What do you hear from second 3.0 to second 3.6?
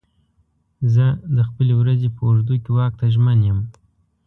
ژمن یم.